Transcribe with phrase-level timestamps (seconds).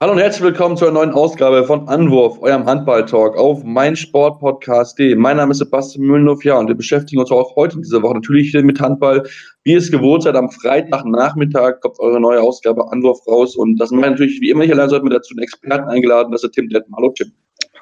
[0.00, 5.14] Hallo und herzlich willkommen zu einer neuen Ausgabe von Anwurf, eurem Handball-Talk auf meinsportpodcast.de.
[5.14, 8.14] Mein Name ist Sebastian Mühlenhoff, ja, und wir beschäftigen uns auch heute in dieser Woche
[8.14, 9.22] natürlich mit Handball.
[9.62, 14.02] Wie es gewohnt seid, am Freitagnachmittag kommt eure neue Ausgabe Anwurf raus und das machen
[14.02, 16.68] wir natürlich wie immer nicht allein, sondern wir dazu einen Experten eingeladen, das ist Tim
[16.68, 16.96] Detman.
[16.96, 17.32] Hallo Tim.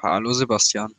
[0.03, 0.93] Hallo Sebastian.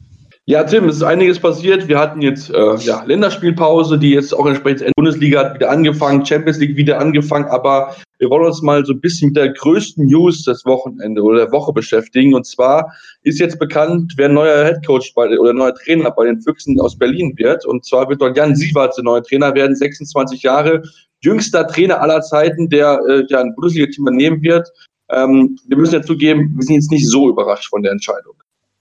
[0.46, 1.88] Ja, Tim, es ist einiges passiert.
[1.88, 5.70] Wir hatten jetzt äh, ja, Länderspielpause, die jetzt auch entsprechend in der Bundesliga hat wieder
[5.70, 9.54] angefangen, Champions League wieder angefangen, aber wir wollen uns mal so ein bisschen mit der
[9.54, 12.34] größten News des Wochenende oder der Woche beschäftigen.
[12.34, 16.78] Und zwar ist jetzt bekannt, wer neuer Headcoach bei, oder neuer Trainer bei den Füchsen
[16.78, 17.64] aus Berlin wird.
[17.64, 20.82] Und zwar wird dort Jan Siewert der neue Trainer werden, 26 Jahre,
[21.22, 24.68] jüngster Trainer aller Zeiten, der äh, ja ein Bundesliga-Team übernehmen wird.
[25.10, 28.34] Ähm, wir müssen ja zugeben, wir sind jetzt nicht so überrascht von der Entscheidung.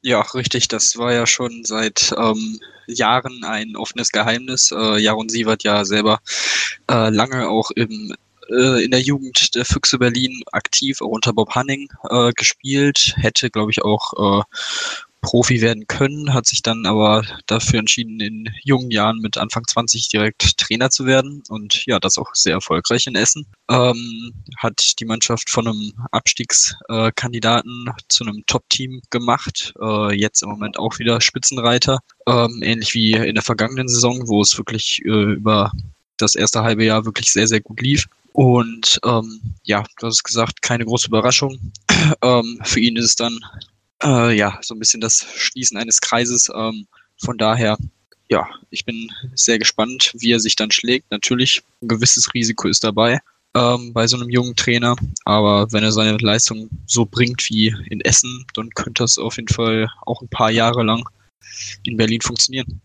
[0.04, 0.68] Ja, richtig.
[0.68, 4.72] Das war ja schon seit ähm, Jahren ein offenes Geheimnis.
[4.72, 6.20] Äh, Jaron Sievert ja selber
[6.92, 8.14] äh, lange auch im
[8.50, 13.50] äh, in der Jugend der Füchse Berlin aktiv, auch unter Bob Hanning äh, gespielt, hätte,
[13.50, 14.44] glaube ich, auch äh,
[15.23, 20.09] Profi werden können, hat sich dann aber dafür entschieden, in jungen Jahren mit Anfang 20
[20.09, 23.47] direkt Trainer zu werden und ja, das auch sehr erfolgreich in Essen.
[23.71, 30.77] Ähm, hat die Mannschaft von einem Abstiegskandidaten zu einem Top-Team gemacht, äh, jetzt im Moment
[30.77, 35.71] auch wieder Spitzenreiter, ähm, ähnlich wie in der vergangenen Saison, wo es wirklich äh, über
[36.17, 38.07] das erste halbe Jahr wirklich sehr, sehr gut lief.
[38.33, 41.71] Und ähm, ja, du hast gesagt, keine große Überraschung.
[42.21, 43.39] ähm, für ihn ist es dann
[44.04, 46.50] äh, ja, so ein bisschen das Schließen eines Kreises.
[46.54, 46.88] Ähm,
[47.18, 47.78] von daher,
[48.30, 51.12] ja, ich bin sehr gespannt, wie er sich dann schlägt.
[51.12, 53.19] Natürlich, ein gewisses Risiko ist dabei
[53.56, 58.02] ähm, bei so einem jungen Trainer, aber wenn er seine Leistung so bringt wie in
[58.02, 61.08] Essen, dann könnte das auf jeden Fall auch ein paar Jahre lang
[61.84, 62.81] in Berlin funktionieren.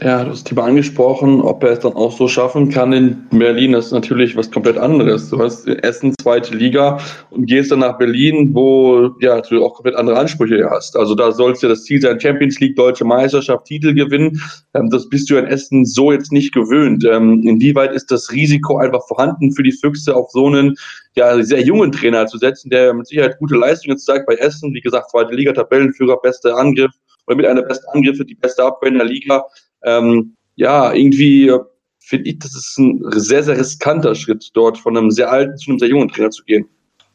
[0.00, 3.86] Ja, das Thema angesprochen, ob er es dann auch so schaffen kann in Berlin, das
[3.86, 5.28] ist natürlich was komplett anderes.
[5.28, 6.98] Du hast Essen zweite Liga
[7.28, 10.96] und gehst dann nach Berlin, wo ja du auch komplett andere Ansprüche hast.
[10.96, 14.40] Also da soll es ja das Ziel sein, Champions League, deutsche Meisterschaft, Titel gewinnen.
[14.72, 17.04] Ähm, das bist du in Essen so jetzt nicht gewöhnt.
[17.04, 20.74] Ähm, inwieweit ist das Risiko einfach vorhanden für die Füchse auf so einen
[21.16, 24.80] ja, sehr jungen Trainer zu setzen, der mit Sicherheit gute Leistungen zeigt bei Essen, wie
[24.80, 26.92] gesagt, zweite Liga, Tabellenführer, bester Angriff
[27.26, 29.44] oder mit einer besten Angriffe die beste Abwehr in der Liga
[29.84, 31.58] ähm, ja, irgendwie äh,
[32.00, 35.70] finde ich, das ist ein sehr, sehr riskanter Schritt, dort von einem sehr alten zu
[35.70, 36.68] einem sehr jungen Trainer zu gehen.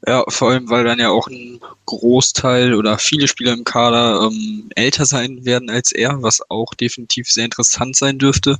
[0.05, 4.69] Ja, vor allem, weil dann ja auch ein Großteil oder viele Spieler im Kader ähm,
[4.75, 8.59] älter sein werden als er, was auch definitiv sehr interessant sein dürfte,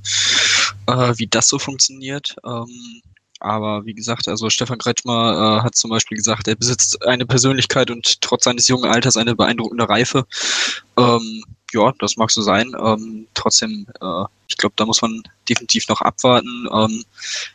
[0.88, 2.36] äh, wie das so funktioniert.
[2.44, 3.02] Ähm,
[3.40, 7.92] aber wie gesagt, also Stefan Kretschmer äh, hat zum Beispiel gesagt, er besitzt eine Persönlichkeit
[7.92, 10.26] und trotz seines jungen Alters eine beeindruckende Reife.
[10.98, 12.74] Ähm, ja, das mag so sein.
[12.80, 17.04] Ähm, trotzdem, äh, ich glaube, da muss man definitiv noch abwarten, ähm,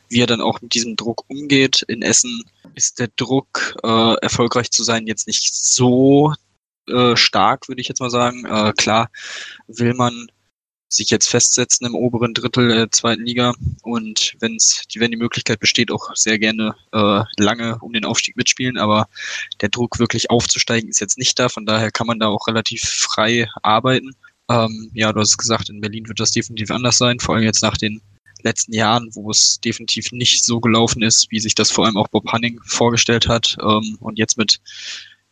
[0.09, 1.83] wie er dann auch mit diesem Druck umgeht.
[1.89, 6.35] In Essen ist der Druck, äh, erfolgreich zu sein, jetzt nicht so
[6.89, 8.45] äh, stark, würde ich jetzt mal sagen.
[8.45, 9.11] Äh, klar
[9.69, 10.31] will man
[10.93, 13.55] sich jetzt festsetzen im oberen Drittel der zweiten Liga.
[13.83, 18.79] Und wenn's, wenn die Möglichkeit besteht, auch sehr gerne äh, lange um den Aufstieg mitspielen,
[18.79, 19.09] aber
[19.61, 22.83] der Druck wirklich aufzusteigen ist jetzt nicht da, von daher kann man da auch relativ
[22.83, 24.15] frei arbeiten.
[24.49, 27.63] Ähm, ja, du hast gesagt, in Berlin wird das definitiv anders sein, vor allem jetzt
[27.63, 28.01] nach den
[28.43, 32.09] letzten Jahren, wo es definitiv nicht so gelaufen ist, wie sich das vor allem auch
[32.09, 33.57] Bob Hanning vorgestellt hat.
[33.61, 34.61] Ähm, und jetzt mit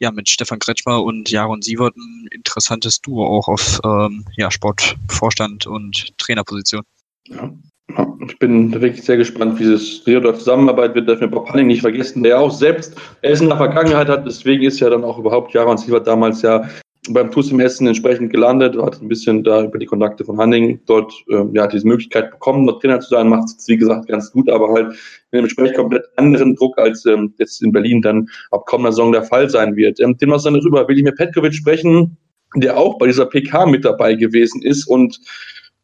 [0.01, 5.67] ja, mit Stefan Kretschmer und Jaron Sievert ein interessantes Duo auch auf ähm, ja, Sportvorstand
[5.67, 6.83] und Trainerposition.
[7.29, 7.53] Ja.
[8.27, 11.09] Ich bin wirklich sehr gespannt, wie das Trio dort zusammenarbeitet wird.
[11.09, 14.25] Darf mir Bob Hanning nicht vergessen, der auch selbst Essen der Vergangenheit hat.
[14.27, 16.69] Deswegen ist ja dann auch überhaupt Jaron Sievert damals ja
[17.09, 20.81] beim TuS im Essen entsprechend gelandet, hat ein bisschen da über die Kontakte von Hanning
[20.87, 24.31] dort ähm, ja diese Möglichkeit bekommen, dort Trainer zu sein, macht es wie gesagt ganz
[24.31, 24.99] gut, aber halt mit
[25.33, 29.23] einem entsprechend komplett anderen Druck, als ähm, jetzt in Berlin dann ab kommender Saison der
[29.23, 29.99] Fall sein wird.
[30.01, 32.19] Ähm, den was dann darüber will ich mit Petkovic sprechen,
[32.57, 35.19] der auch bei dieser PK mit dabei gewesen ist und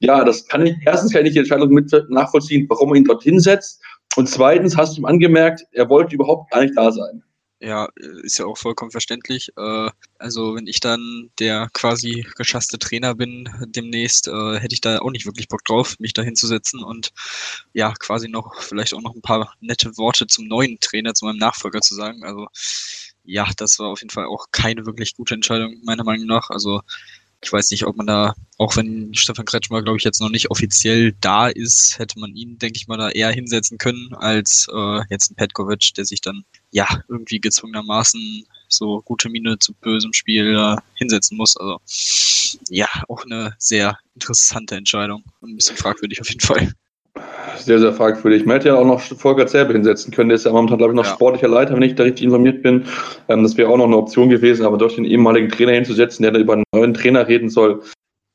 [0.01, 3.41] ja, das kann ich, erstens kann ich die Entscheidung mit nachvollziehen, warum er ihn dorthin
[3.41, 3.83] setzt
[4.17, 7.23] und zweitens hast du ihm angemerkt, er wollte überhaupt gar nicht da sein.
[7.63, 7.89] Ja,
[8.23, 9.51] ist ja auch vollkommen verständlich.
[9.57, 14.99] Äh, also wenn ich dann der quasi geschasste Trainer bin demnächst, äh, hätte ich da
[14.99, 17.13] auch nicht wirklich Bock drauf, mich da hinzusetzen und
[17.73, 21.39] ja, quasi noch vielleicht auch noch ein paar nette Worte zum neuen Trainer, zu meinem
[21.39, 22.25] Nachfolger zu sagen.
[22.25, 22.47] Also
[23.25, 26.51] ja, das war auf jeden Fall auch keine wirklich gute Entscheidung, meiner Meinung nach.
[26.51, 26.83] Also
[27.43, 30.51] ich weiß nicht, ob man da, auch wenn Stefan Kretschmer, glaube ich, jetzt noch nicht
[30.51, 35.01] offiziell da ist, hätte man ihn, denke ich mal, da eher hinsetzen können, als äh,
[35.11, 40.57] jetzt ein Petkovic, der sich dann ja irgendwie gezwungenermaßen so gute Miene zu bösem Spiel
[40.57, 41.57] äh, hinsetzen muss.
[41.57, 41.79] Also
[42.69, 46.73] ja, auch eine sehr interessante Entscheidung und ein bisschen fragwürdig auf jeden Fall.
[47.59, 48.45] Sehr, sehr fragwürdig.
[48.47, 50.29] Man hätte ja auch noch Volker Zerbe hinsetzen können.
[50.29, 51.13] Der ist ja momentan, glaube ich, noch ja.
[51.13, 52.85] sportlicher Leiter, wenn ich da richtig informiert bin.
[53.29, 56.33] Ähm, das wäre auch noch eine Option gewesen, aber dort den ehemaligen Trainer hinzusetzen, der
[56.33, 57.81] da über einen neuen Trainer reden soll,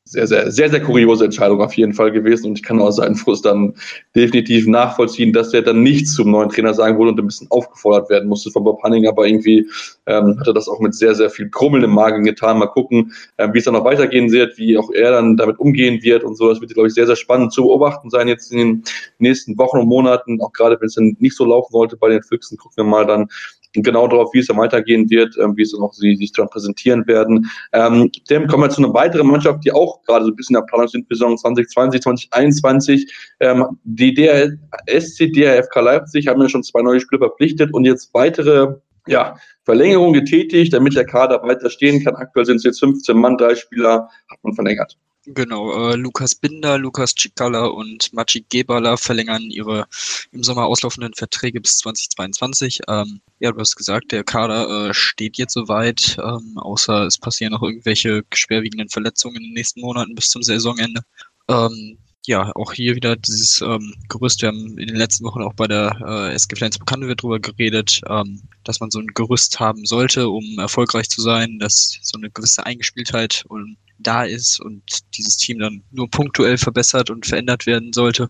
[0.04, 2.48] sehr, sehr, sehr, sehr kuriose Entscheidung auf jeden Fall gewesen.
[2.48, 3.74] Und ich kann auch seinen Frust dann
[4.16, 8.10] definitiv nachvollziehen, dass er dann nichts zum neuen Trainer sagen wurde und ein bisschen aufgefordert
[8.10, 9.08] werden musste von Bob Hanning.
[9.08, 9.70] Aber irgendwie
[10.08, 12.58] ähm, hat er das auch mit sehr, sehr viel Krummeln im Magen getan.
[12.58, 16.02] Mal gucken, ähm, wie es dann noch weitergehen wird, wie auch er dann damit umgehen
[16.02, 16.50] wird und so.
[16.50, 18.84] Das wird, glaube ich, sehr, sehr spannend zu beobachten sein jetzt in den
[19.20, 20.42] nächsten Wochen und Monaten.
[20.42, 23.06] Auch gerade, wenn es dann nicht so laufen sollte bei den Füchsen, gucken wir mal
[23.06, 23.30] dann,
[23.74, 26.50] genau darauf, wie es dann weitergehen wird, ähm, wie es dann auch sie sich dann
[26.50, 27.50] präsentieren werden.
[27.74, 30.62] Ähm, dann kommen wir zu einer weiteren Mannschaft, die auch gerade so ein bisschen in
[30.62, 33.14] der Planung sind für Saison 2020, 2021.
[33.40, 34.52] Ähm, die DR,
[34.88, 38.76] SC DRFK Leipzig haben ja schon zwei neue Spieler verpflichtet und jetzt weitere
[39.08, 42.16] ja, Verlängerung getätigt, damit der Kader weiter stehen kann.
[42.16, 44.98] Aktuell sind es jetzt 15 Mann, drei Spieler hat man verlängert.
[45.28, 49.86] Genau, äh, Lukas Binder, Lukas Cikala und Maciej Gebala verlängern ihre
[50.32, 52.80] im Sommer auslaufenden Verträge bis 2022.
[52.88, 57.54] Ähm, ja, du hast gesagt, der Kader äh, steht jetzt soweit, ähm, außer es passieren
[57.54, 61.02] noch irgendwelche schwerwiegenden Verletzungen in den nächsten Monaten bis zum Saisonende.
[61.48, 64.42] Ähm, ja, auch hier wieder dieses ähm, Gerüst.
[64.42, 68.02] Wir haben in den letzten Wochen auch bei der äh, SG Flensburg Handewitt darüber geredet,
[68.08, 72.32] ähm, dass man so ein Gerüst haben sollte, um erfolgreich zu sein, dass so eine
[72.32, 74.84] gewisse Eingespieltheit und da ist und
[75.16, 78.30] dieses Team dann nur punktuell verbessert und verändert werden sollte.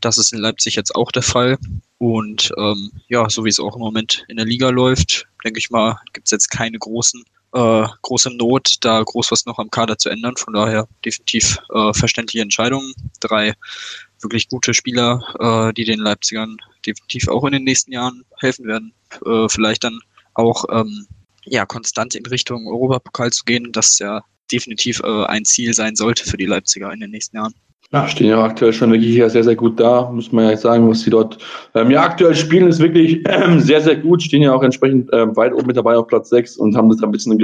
[0.00, 1.58] Das ist in Leipzig jetzt auch der Fall.
[1.98, 5.70] Und ähm, ja, so wie es auch im Moment in der Liga läuft, denke ich
[5.70, 7.24] mal, gibt es jetzt keine großen
[7.54, 10.36] äh, große Not, da groß was noch am Kader zu ändern.
[10.36, 12.92] Von daher definitiv äh, verständliche Entscheidungen.
[13.20, 13.54] Drei
[14.20, 18.92] wirklich gute Spieler, äh, die den Leipzigern definitiv auch in den nächsten Jahren helfen werden.
[19.24, 20.00] Äh, vielleicht dann
[20.34, 21.06] auch ähm,
[21.44, 23.72] ja konstant in Richtung Europapokal zu gehen.
[23.72, 27.54] Das ja definitiv äh, ein Ziel sein sollte für die Leipziger in den nächsten Jahren.
[27.90, 30.10] Ja, stehen ja aktuell schon wirklich hier sehr, sehr gut da.
[30.10, 31.38] Muss man ja sagen, was sie dort
[31.74, 34.22] ähm, ja aktuell spielen, ist wirklich ähm, sehr, sehr gut.
[34.22, 37.02] Stehen ja auch entsprechend äh, weit oben mit dabei auf Platz 6 und haben das
[37.02, 37.38] ein bisschen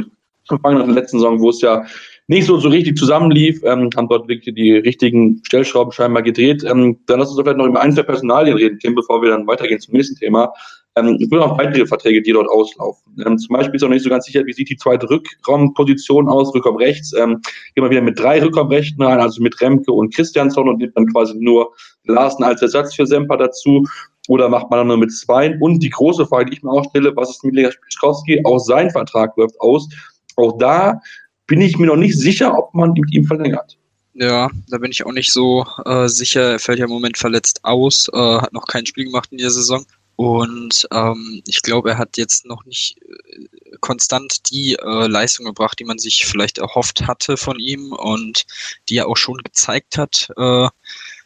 [0.48, 1.86] gefangen nach der letzten Saison, wo es ja
[2.26, 6.62] nicht so, so richtig zusammenlief, ähm, haben dort wirklich die richtigen Stellschrauben scheinbar gedreht.
[6.64, 9.46] Ähm, dann lass uns vielleicht noch über ein, zwei Personalien reden, Tim, bevor wir dann
[9.46, 10.52] weitergehen zum nächsten Thema.
[10.96, 13.02] Ähm, es gibt noch weitere Verträge, die dort auslaufen.
[13.26, 16.54] Ähm, zum Beispiel ist auch nicht so ganz sicher, wie sieht die zweite Rückraumposition aus,
[16.54, 17.12] Rückraum rechts.
[17.14, 17.40] Ähm,
[17.74, 21.06] gehen wir wieder mit drei Rückraumrechten rein, also mit Remke und Christiansson und nimmt dann
[21.06, 21.72] quasi nur
[22.04, 23.84] Larsen als Ersatz für Semper dazu.
[24.28, 25.56] Oder macht man dann nur mit zwei?
[25.58, 28.40] Und die große Frage, die ich mir auch stelle, was ist mit Lega Spischkowski?
[28.44, 29.88] Auch sein Vertrag läuft aus.
[30.36, 31.00] Auch da
[31.46, 33.76] bin ich mir noch nicht sicher, ob man mit ihm verlängert.
[34.14, 36.52] Ja, da bin ich auch nicht so äh, sicher.
[36.52, 39.50] Er fällt ja im Moment verletzt aus, äh, hat noch kein Spiel gemacht in der
[39.50, 39.84] Saison.
[40.16, 45.78] Und ähm, ich glaube, er hat jetzt noch nicht äh, konstant die äh, Leistung gebracht,
[45.78, 48.44] die man sich vielleicht erhofft hatte von ihm und
[48.88, 50.68] die er auch schon gezeigt hat, äh,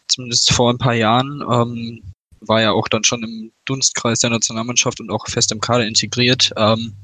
[0.08, 1.42] zumindest vor ein paar Jahren.
[1.50, 2.02] Ähm,
[2.40, 6.52] war ja auch dann schon im Dunstkreis der Nationalmannschaft und auch fest im Kader integriert.
[6.56, 6.94] Ähm,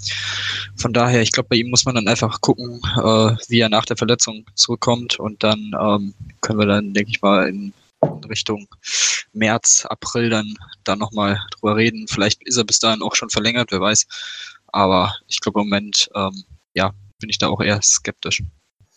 [0.77, 3.85] von daher, ich glaube, bei ihm muss man dann einfach gucken, äh, wie er nach
[3.85, 7.73] der Verletzung zurückkommt und dann ähm, können wir dann, denke ich mal, in
[8.29, 8.69] Richtung
[9.33, 12.07] März, April dann, dann nochmal drüber reden.
[12.09, 14.07] Vielleicht ist er bis dahin auch schon verlängert, wer weiß.
[14.69, 16.45] Aber ich glaube im Moment, ähm,
[16.75, 18.43] ja, bin ich da auch eher skeptisch.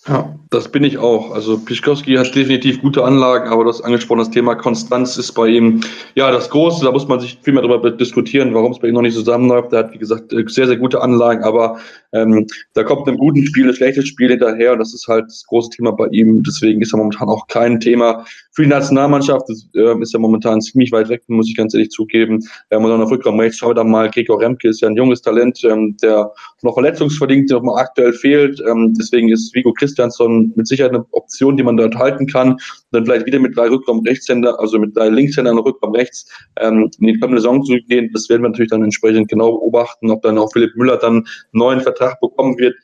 [0.07, 1.31] Ja, das bin ich auch.
[1.31, 5.81] Also Pischkowski hat definitiv gute Anlagen, aber das angesprochene Thema Konstanz ist bei ihm
[6.15, 6.85] ja das Große.
[6.85, 9.73] Da muss man sich viel mehr darüber diskutieren, warum es bei ihm noch nicht zusammenläuft.
[9.73, 11.79] Er hat, wie gesagt, sehr, sehr gute Anlagen, aber
[12.13, 15.43] ähm, da kommt einem guten Spiel ein schlechtes Spiel hinterher und das ist halt das
[15.47, 16.41] große Thema bei ihm.
[16.43, 19.49] Deswegen ist er momentan auch kein Thema für die Nationalmannschaft.
[19.49, 22.41] Das äh, ist ja momentan ziemlich weit weg, muss ich ganz ehrlich zugeben.
[22.69, 25.61] Wir haben noch Rückraum rechts, schau da mal, Gregor Remke ist ja ein junges Talent,
[25.65, 26.31] ähm, der
[26.63, 28.61] noch verletzungsverdingt noch mal aktuell fehlt.
[28.67, 32.53] Ähm, deswegen ist Vigo Christiansson mit Sicherheit eine Option, die man dort halten kann.
[32.53, 32.61] Und
[32.91, 36.89] dann vielleicht wieder mit drei Rückraum Rechtshänder, also mit drei Linkshändern und Rückraum rechts ähm,
[36.99, 38.09] in die kommende Saison zu gehen.
[38.13, 41.81] Das werden wir natürlich dann entsprechend genau beobachten, ob dann auch Philipp Müller dann neuen
[41.81, 42.75] Vertrag Vertrag bekommen wird,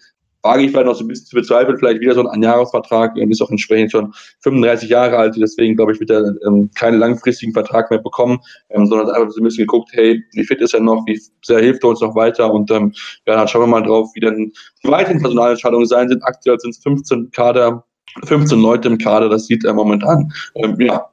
[0.44, 3.30] wage ich vielleicht noch so ein bisschen zu bezweifeln, vielleicht wieder so ein Einjahresvertrag, er
[3.30, 7.54] ist auch entsprechend schon 35 Jahre alt, deswegen glaube ich, wird er ähm, keinen langfristigen
[7.54, 10.82] Vertrag mehr bekommen, ähm, sondern einfach so ein bisschen geguckt, hey, wie fit ist er
[10.82, 12.94] noch, wie sehr hilft er uns noch weiter und ähm,
[13.26, 14.52] ja, dann schauen wir mal drauf, wie dann
[14.84, 16.22] die weiteren Personalentscheidungen sein sind.
[16.24, 17.86] Aktuell sind es 15 Kader,
[18.26, 21.10] 15 Leute im Kader, das sieht er momentan, ähm, ja,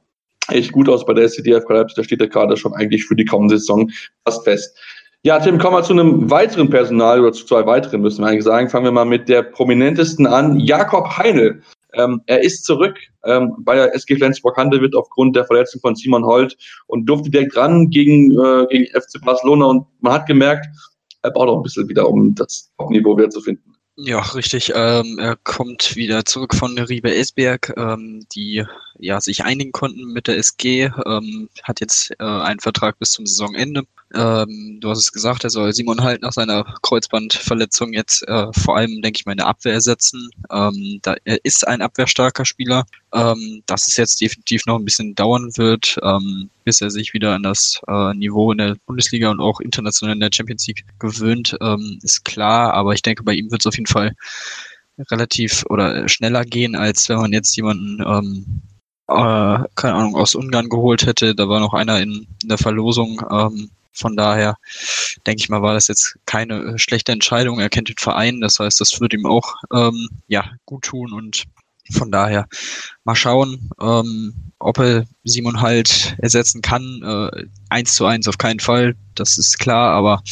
[0.49, 3.57] echt gut aus bei der SCDF, da steht der Kader schon eigentlich für die kommende
[3.57, 3.89] Saison
[4.25, 4.77] fast fest.
[5.23, 8.43] Ja, Tim, kommen wir zu einem weiteren Personal oder zu zwei weiteren, müssen wir eigentlich
[8.43, 8.69] sagen.
[8.69, 10.59] Fangen wir mal mit der prominentesten an.
[10.59, 11.61] Jakob Heinl.
[11.93, 16.57] Ähm, er ist zurück ähm, bei der SG Flensburg-Handewitt aufgrund der Verletzung von Simon Holt
[16.87, 20.65] und durfte direkt ran gegen, äh, gegen FC Barcelona und man hat gemerkt,
[21.21, 23.75] er braucht auch ein bisschen wieder, um das Top-Niveau wieder zu finden.
[23.97, 24.71] Ja, richtig.
[24.73, 28.65] Ähm, er kommt wieder zurück von Riebe Esberg, ähm, die
[29.01, 33.25] ja sich einigen konnten mit der SG, ähm, hat jetzt äh, einen Vertrag bis zum
[33.25, 33.83] Saisonende.
[34.13, 38.77] Ähm, du hast es gesagt, er soll Simon halt nach seiner Kreuzbandverletzung jetzt äh, vor
[38.77, 40.29] allem, denke ich mal, in der Abwehr ersetzen.
[40.51, 45.15] Ähm, da, er ist ein abwehrstarker Spieler, ähm, dass es jetzt definitiv noch ein bisschen
[45.15, 49.39] dauern wird, ähm, bis er sich wieder an das äh, Niveau in der Bundesliga und
[49.39, 52.73] auch international in der Champions League gewöhnt, ähm, ist klar.
[52.73, 54.13] Aber ich denke, bei ihm wird es auf jeden Fall
[55.09, 58.70] relativ oder schneller gehen, als wenn man jetzt jemanden ähm, äh,
[59.07, 61.35] keine Ahnung, aus Ungarn geholt hätte.
[61.35, 63.21] Da war noch einer in, in der Verlosung.
[63.29, 64.57] Ähm, von daher
[65.27, 67.59] denke ich mal, war das jetzt keine äh, schlechte Entscheidung.
[67.59, 71.43] Er kennt den Verein, das heißt, das wird ihm auch ähm, ja gut tun und
[71.91, 72.47] von daher
[73.03, 77.01] mal schauen, ähm, ob er Simon halt ersetzen kann.
[77.03, 80.23] Äh, eins zu eins auf keinen Fall, das ist klar, aber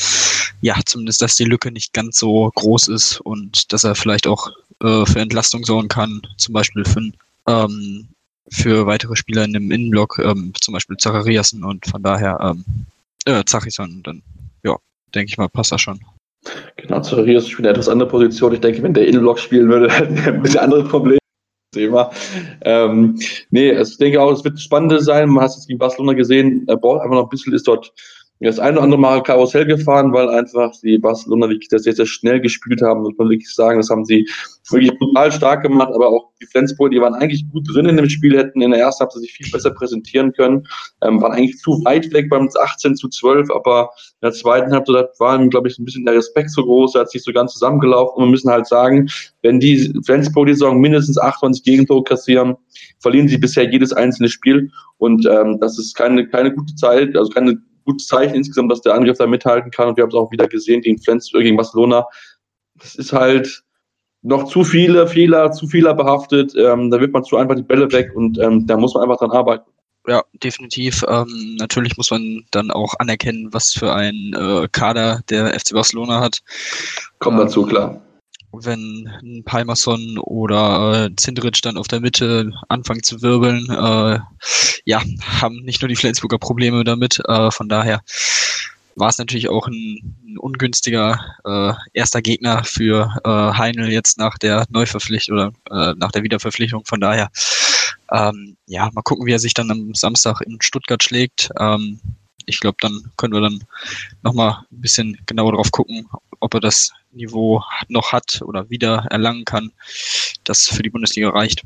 [0.61, 4.49] ja, zumindest, dass die Lücke nicht ganz so groß ist und dass er vielleicht auch
[4.81, 7.11] äh, für Entlastung sorgen kann, zum Beispiel für,
[7.47, 8.07] ähm,
[8.51, 12.65] für weitere Spieler in dem Innenblock, ähm, zum Beispiel Zachariasen und von daher ähm,
[13.25, 14.21] äh, Zachisson, dann,
[14.63, 14.77] ja,
[15.13, 15.99] denke ich mal, passt das schon.
[16.77, 18.53] Genau, Zacharias spielt eine etwas andere Position.
[18.53, 21.19] Ich denke, wenn der Innenblock spielen würde, hätten wir ein bisschen andere Probleme.
[21.71, 22.11] Thema.
[22.61, 23.19] Ähm,
[23.51, 25.29] nee, also ich denke auch, es wird spannend sein.
[25.29, 26.65] Man hat es gegen Barcelona gesehen.
[26.67, 27.93] Er braucht einfach noch ein bisschen, ist dort
[28.47, 32.05] das eine oder andere Mal Karussell gefahren, weil einfach die Barcelona wirklich das sehr, sehr
[32.05, 33.79] schnell gespielt haben, muss man wirklich sagen.
[33.79, 34.29] Das haben sie
[34.69, 38.07] wirklich brutal stark gemacht, aber auch die Flensburg, die waren eigentlich gut drin in dem
[38.07, 40.65] Spiel, hätten in der ersten Halbzeit sich viel besser präsentieren können,
[41.01, 43.89] ähm, waren eigentlich zu weit weg beim 18 zu 12, aber
[44.21, 47.01] in der zweiten Halbzeit war ihm, glaube ich, ein bisschen der Respekt so groß, er
[47.01, 49.09] hat sich so ganz zusammengelaufen und wir müssen halt sagen,
[49.41, 52.55] wenn die Flensburg die Saison mindestens 28 Gegentore kassieren,
[52.99, 57.31] verlieren sie bisher jedes einzelne Spiel und ähm, das ist keine, keine gute Zeit, also
[57.31, 59.89] keine gutes Zeichen insgesamt, dass der Angriff da mithalten kann.
[59.89, 62.05] Und wir haben es auch wieder gesehen gegen Flensburg, gegen Barcelona.
[62.75, 63.63] Das ist halt
[64.21, 66.53] noch zu viele Fehler, zu Fehler behaftet.
[66.57, 69.17] Ähm, da wird man zu einfach die Bälle weg und ähm, da muss man einfach
[69.17, 69.69] dran arbeiten.
[70.07, 71.03] Ja, definitiv.
[71.07, 76.21] Ähm, natürlich muss man dann auch anerkennen, was für ein äh, Kader der FC Barcelona
[76.21, 76.39] hat.
[77.19, 78.01] Kommt dazu, ähm, klar
[78.51, 84.19] wenn ein Palmerson oder äh, Zindrich dann auf der Mitte anfangen zu wirbeln, äh,
[84.85, 85.01] ja,
[85.41, 87.19] haben nicht nur die Flensburger Probleme damit.
[87.27, 88.01] Äh, von daher
[88.95, 94.37] war es natürlich auch ein, ein ungünstiger äh, erster Gegner für äh, Heinl jetzt nach
[94.37, 96.83] der Neuverpflichtung oder äh, nach der Wiederverpflichtung.
[96.85, 97.29] Von daher,
[98.11, 101.49] ähm, ja, mal gucken, wie er sich dann am Samstag in Stuttgart schlägt.
[101.57, 101.99] Ähm,
[102.49, 103.63] ich glaube, dann können wir dann
[104.23, 106.07] nochmal ein bisschen genauer drauf gucken,
[106.39, 109.71] ob er das Niveau noch hat oder wieder erlangen kann,
[110.43, 111.63] das für die Bundesliga reicht.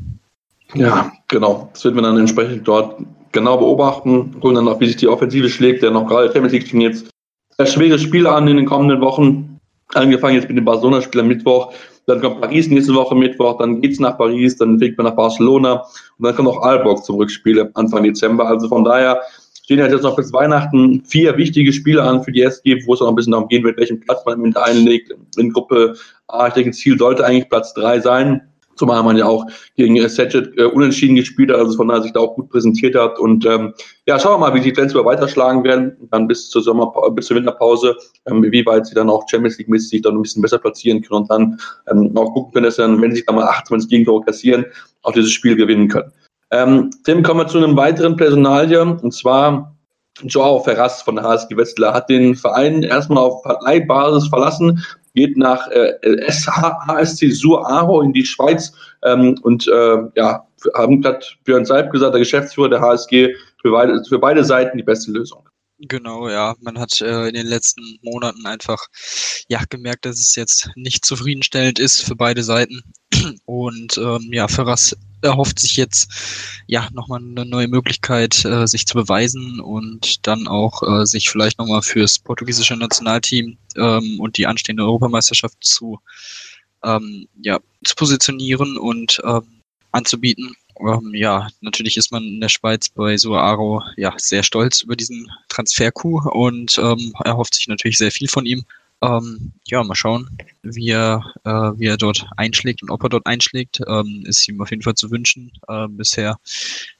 [0.75, 1.69] Ja, genau.
[1.73, 5.49] Das wird man dann entsprechend dort genau beobachten, und dann auch, wie sich die Offensive
[5.49, 7.09] schlägt, der noch gerade Champions League jetzt
[7.57, 9.59] sehr schwere Spiele an in den kommenden Wochen.
[9.93, 11.73] Angefangen jetzt mit dem Barcelona-Spiel am Mittwoch,
[12.05, 15.85] dann kommt Paris nächste Woche Mittwoch, dann geht's nach Paris, dann fliegt man nach Barcelona
[16.17, 18.47] und dann kommt auch Aalborg zum Rückspiel Anfang Dezember.
[18.47, 19.21] Also von daher
[19.63, 23.01] stehen halt jetzt noch bis Weihnachten vier wichtige Spiele an für die SG, wo es
[23.01, 25.13] auch ein bisschen darum gehen wird, welchen Platz man mit einlegt.
[25.37, 25.95] In Gruppe
[26.27, 28.41] A, ich denke, Ziel sollte eigentlich Platz drei sein.
[28.75, 29.45] Zumal man ja auch
[29.77, 33.19] gegen Sedget äh, unentschieden gespielt hat, also von daher sich da auch gut präsentiert hat.
[33.19, 33.71] Und ähm,
[34.07, 37.37] ja, schauen wir mal, wie die Flensburg weiterschlagen werden, dann bis zur Sommer, bis zur
[37.37, 41.03] Winterpause, ähm, wie weit sie dann auch Champions League-mäßig sich dann ein bisschen besser platzieren
[41.03, 41.59] können und dann
[41.91, 44.65] ähm, auch gucken können, dass dann, wenn sie sich dann mal 28 Gegentore kassieren,
[45.03, 46.11] auch dieses Spiel gewinnen können.
[46.53, 49.75] Ähm, Tim, kommen wir zu einem weiteren Personalie, und zwar
[50.21, 55.67] Joao Ferraz von der HSG Westler hat den Verein erstmal auf Parteibasis verlassen, geht nach
[55.71, 55.93] äh,
[56.29, 58.71] HSC Sur in die Schweiz
[59.03, 60.45] ähm, und äh, ja,
[60.75, 63.33] haben gerade Björn Seib gesagt, der Geschäftsführer der HSG,
[63.63, 65.49] für beide, für beide Seiten die beste Lösung.
[65.79, 66.53] Genau, ja.
[66.61, 68.85] Man hat äh, in den letzten Monaten einfach
[69.49, 72.83] ja gemerkt, dass es jetzt nicht zufriedenstellend ist für beide Seiten.
[73.45, 76.11] Und ähm, ja, Ferraz erhofft sich jetzt
[76.67, 81.59] ja nochmal eine neue Möglichkeit, äh, sich zu beweisen und dann auch äh, sich vielleicht
[81.59, 85.99] nochmal fürs portugiesische Nationalteam ähm, und die anstehende Europameisterschaft zu,
[86.83, 89.61] ähm, ja, zu positionieren und ähm,
[89.91, 90.55] anzubieten.
[90.79, 95.29] Ähm, ja, natürlich ist man in der Schweiz bei Suaro ja sehr stolz über diesen
[95.49, 98.65] Transfer-Coup und ähm, erhofft sich natürlich sehr viel von ihm.
[99.03, 103.25] Ähm, ja, mal schauen, wie er, äh, wie er dort einschlägt und ob er dort
[103.25, 103.81] einschlägt.
[103.85, 105.51] Ähm, ist ihm auf jeden Fall zu wünschen.
[105.67, 106.37] Äh, bisher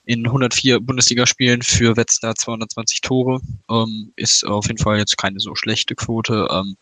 [0.03, 3.39] in 104 Bundesligaspielen für Wetzlar 220 Tore.
[3.69, 6.48] Ähm, ist auf jeden Fall jetzt keine so schlechte Quote.
[6.51, 6.75] Ähm,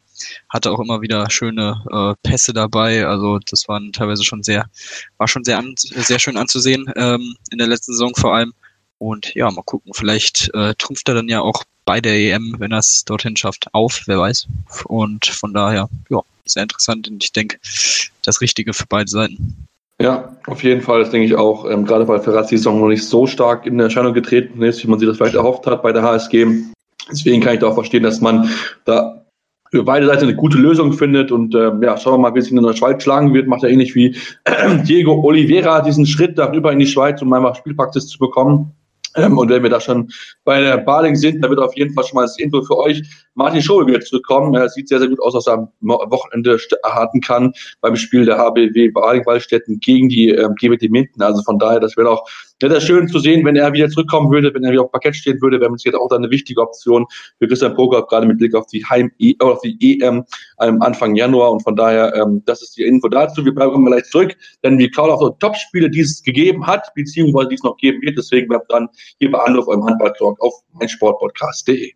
[0.49, 3.05] hatte auch immer wieder schöne äh, Pässe dabei.
[3.05, 4.65] Also das waren teilweise schon sehr,
[5.17, 8.53] war schon sehr, an, sehr schön anzusehen ähm, in der letzten Saison vor allem.
[8.97, 12.71] Und ja, mal gucken, vielleicht äh, trumpft er dann ja auch bei der EM, wenn
[12.71, 14.47] er es dorthin schafft, auf, wer weiß.
[14.85, 17.57] Und von daher, ja, sehr interessant und ich denke,
[18.23, 19.67] das Richtige für beide Seiten.
[20.01, 21.69] Ja, auf jeden Fall, das denke ich auch.
[21.69, 24.87] Ähm, gerade weil Ferraz die Saison noch nicht so stark in Erscheinung getreten ist, wie
[24.87, 26.47] man sich das vielleicht erhofft hat bei der HSG.
[27.11, 28.49] Deswegen kann ich da auch verstehen, dass man
[28.85, 29.25] da
[29.69, 31.31] für beide Seiten eine gute Lösung findet.
[31.31, 33.47] Und ähm, ja, schauen wir mal, wie es in der Schweiz schlagen wird.
[33.47, 34.15] Macht er ähnlich wie
[34.87, 38.71] Diego Oliveira diesen Schritt darüber in die Schweiz, um einfach Spielpraxis zu bekommen.
[39.15, 40.09] Ähm, und wenn wir da schon
[40.43, 43.01] bei der Baling sind, da wird auf jeden Fall schon mal das Info für euch.
[43.35, 44.53] Martin Scholl wird zurückkommen.
[44.55, 48.37] Er sieht sehr, sehr gut aus, dass er am Wochenende erhalten kann beim Spiel der
[48.37, 51.21] HBW Baling-Wallstätten gegen die ähm, GWD Minden.
[51.21, 52.27] Also von daher, das wäre auch
[52.61, 55.15] sehr, sehr schön zu sehen, wenn er wieder zurückkommen würde, wenn er wieder auf Parkett
[55.15, 57.07] stehen würde, wäre es jetzt auch dann eine wichtige Option
[57.39, 60.23] für Christian Poker, gerade mit Blick auf die Heim -E auf die EM
[60.61, 61.51] ähm, Anfang Januar.
[61.51, 63.43] Und von daher, ähm, das ist die Info dazu.
[63.43, 67.49] Wir bleiben gleich zurück, denn wir kauen auch so Top-Spiele, die es gegeben hat, beziehungsweise
[67.49, 68.15] die es noch geben wird.
[68.15, 68.87] Deswegen bleibt dann
[69.17, 71.93] hier bei Anruf eurem Handball-Talk auf meinsportpodcast.de.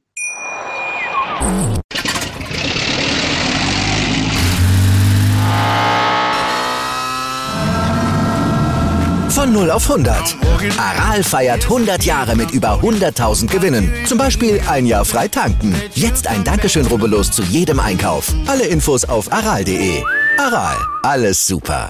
[9.56, 10.36] 0 auf 100.
[10.78, 13.90] Aral feiert 100 Jahre mit über 100.000 Gewinnen.
[14.06, 15.74] Zum Beispiel ein Jahr frei tanken.
[15.94, 18.34] Jetzt ein Dankeschön, rubbellos zu jedem Einkauf.
[18.48, 20.04] Alle Infos auf aral.de.
[20.38, 21.90] Aral, alles super.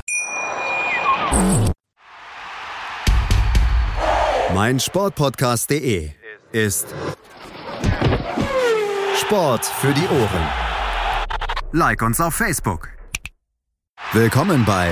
[4.53, 6.11] Mein Sportpodcast.de
[6.51, 6.87] ist
[9.19, 10.47] Sport für die Ohren.
[11.71, 12.89] Like uns auf Facebook.
[14.13, 14.91] Willkommen bei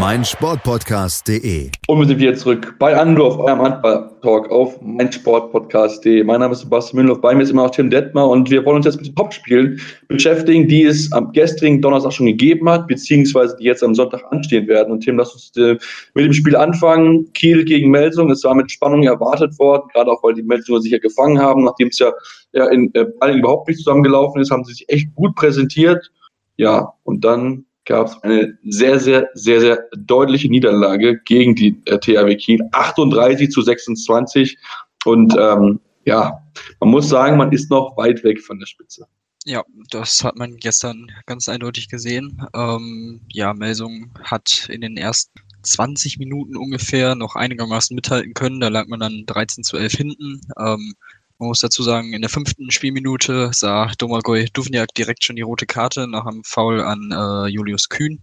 [0.00, 1.70] mein Sportpodcast.de.
[1.88, 6.22] Und wir sind wieder zurück bei Andorf, eurem Handball-Talk auf mein Sportpodcast.de.
[6.22, 8.76] Mein Name ist Sebastian Mühlenhoff, bei mir ist immer noch Tim Detmer und wir wollen
[8.76, 13.56] uns jetzt mit den Topspielen beschäftigen, die es am gestrigen Donnerstag schon gegeben hat, beziehungsweise
[13.56, 14.92] die jetzt am Sonntag anstehen werden.
[14.92, 15.76] Und Tim, lass uns äh,
[16.14, 17.32] mit dem Spiel anfangen.
[17.32, 18.30] Kiel gegen Melsung.
[18.30, 21.64] Es war mit Spannung erwartet worden, gerade auch, weil die Melsunger sich ja gefangen haben,
[21.64, 22.12] nachdem es ja,
[22.52, 26.10] ja in äh, überhaupt nicht zusammengelaufen ist, haben sie sich echt gut präsentiert.
[26.56, 31.98] Ja, und dann gab es eine sehr, sehr, sehr, sehr deutliche Niederlage gegen die äh,
[31.98, 32.60] THW Kiel.
[32.72, 34.56] 38 zu 26.
[35.04, 36.38] Und ähm, ja,
[36.80, 39.06] man muss sagen, man ist noch weit weg von der Spitze.
[39.44, 42.42] Ja, das hat man gestern ganz eindeutig gesehen.
[42.54, 48.60] Ähm, ja, Melsung hat in den ersten 20 Minuten ungefähr noch einigermaßen mithalten können.
[48.60, 50.40] Da lag man dann 13 zu 11 hinten.
[50.58, 50.94] Ähm,
[51.38, 55.66] man muss dazu sagen, in der fünften Spielminute sah Domagoj Duvniak direkt schon die rote
[55.66, 58.22] Karte nach einem Foul an äh, Julius Kühn.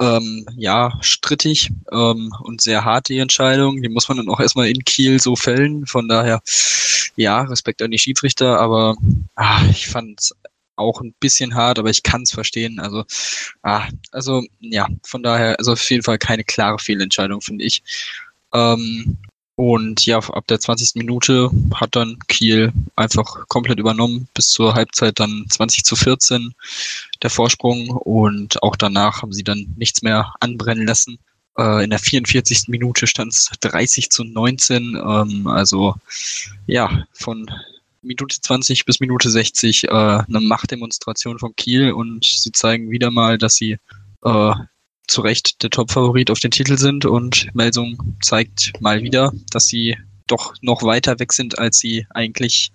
[0.00, 3.82] Ähm, ja, strittig ähm, und sehr hart die Entscheidung.
[3.82, 5.86] Die muss man dann auch erstmal in Kiel so fällen.
[5.86, 6.40] Von daher,
[7.16, 8.96] ja, Respekt an die Schiedsrichter, aber
[9.34, 10.32] ah, ich fand es
[10.76, 12.78] auch ein bisschen hart, aber ich kann es verstehen.
[12.78, 13.04] Also,
[13.62, 17.82] ah, also ja, von daher, also auf jeden Fall keine klare Fehlentscheidung, finde ich.
[18.54, 19.18] Ähm,
[19.58, 20.94] und ja, ab der 20.
[20.94, 26.54] Minute hat dann Kiel einfach komplett übernommen, bis zur Halbzeit dann 20 zu 14
[27.24, 31.18] der Vorsprung und auch danach haben sie dann nichts mehr anbrennen lassen.
[31.58, 32.68] Äh, in der 44.
[32.68, 35.96] Minute stand es 30 zu 19, ähm, also
[36.68, 37.50] ja, von
[38.00, 43.38] Minute 20 bis Minute 60 äh, eine Machtdemonstration von Kiel und sie zeigen wieder mal,
[43.38, 43.78] dass sie
[44.22, 44.52] äh,
[45.08, 49.96] zu Recht der Top-Favorit auf den Titel sind und Melsung zeigt mal wieder, dass sie
[50.26, 52.70] doch noch weiter weg sind, als sie eigentlich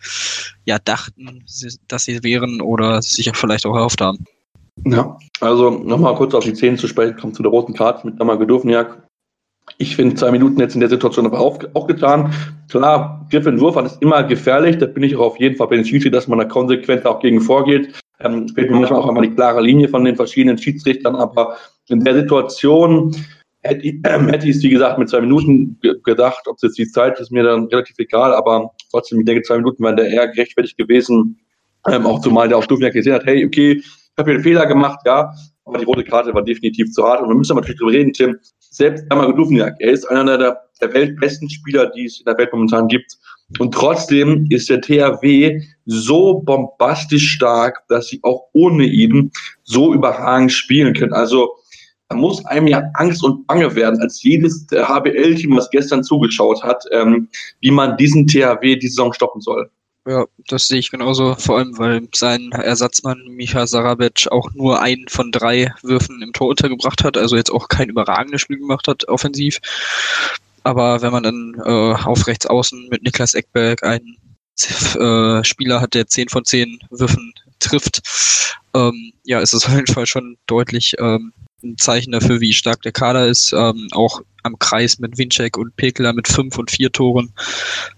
[0.65, 1.43] ja dachten,
[1.87, 4.25] dass sie wären oder sich vielleicht auch erhofft haben.
[4.85, 8.19] Ja, also nochmal kurz auf die Szenen zu sprechen, kommt zu der roten Karte mit
[8.19, 9.03] Damar Gedurfniak.
[9.77, 12.33] Ich finde zwei Minuten jetzt in der Situation aber auch, auch getan.
[12.69, 15.75] Klar, Griff in Wurf ist immer gefährlich, da bin ich auch auf jeden Fall bei
[15.75, 17.93] den Schiedsrichtern, dass man da konsequent auch gegen vorgeht.
[18.19, 21.55] Ähm, fehlt manchmal auch einmal die klare Linie von den verschiedenen Schiedsrichtern, aber
[21.89, 23.15] in der Situation
[23.61, 26.43] hätte, äh, hätte ich es, wie gesagt, mit zwei Minuten gedacht.
[26.47, 29.57] Ob es jetzt die Zeit ist, mir dann relativ egal, aber trotzdem, ich denke, zwei
[29.57, 31.39] Minuten wären der eher gerechtfertigt gewesen.
[31.87, 34.65] Ähm, auch zumal der auch Stufenberg gesehen hat, hey, okay, ich habe hier einen Fehler
[34.65, 35.33] gemacht, ja,
[35.65, 37.21] aber die rote Karte war definitiv zu hart.
[37.21, 38.37] Und wir müssen natürlich drüber reden, Tim.
[38.59, 42.51] Selbst Jamal Duvniak, er ist einer der, der weltbesten Spieler, die es in der Welt
[42.53, 43.17] momentan gibt.
[43.59, 49.31] Und trotzdem ist der THW so bombastisch stark, dass sie auch ohne ihn
[49.63, 51.13] so überragend spielen können.
[51.13, 51.55] Also
[52.09, 56.83] da muss einem ja Angst und Bange werden, als jedes HBL-Team, was gestern zugeschaut hat,
[56.91, 57.27] ähm,
[57.61, 59.69] wie man diesen THW die Saison stoppen soll.
[60.05, 65.07] Ja, das sehe ich genauso, vor allem weil sein Ersatzmann Micha Sarabec auch nur einen
[65.07, 69.07] von drei Würfen im Tor untergebracht hat, also jetzt auch kein überragendes Spiel gemacht hat,
[69.07, 69.59] offensiv.
[70.63, 74.17] Aber wenn man dann äh, auf rechts außen mit Niklas Eckberg einen
[74.99, 78.01] äh, Spieler hat, der 10 von 10 Würfen trifft,
[78.73, 81.31] ähm, ja, ist es auf jeden Fall schon deutlich ähm,
[81.63, 83.53] ein Zeichen dafür, wie stark der Kader ist.
[83.53, 87.33] Ähm, auch am Kreis mit Winczek und Pekler mit fünf und vier Toren